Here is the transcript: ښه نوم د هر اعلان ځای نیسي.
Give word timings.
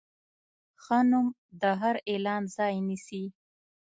ښه 0.83 0.97
نوم 1.11 1.27
د 1.61 1.63
هر 1.81 1.95
اعلان 2.09 2.43
ځای 2.55 2.75
نیسي. 2.87 3.23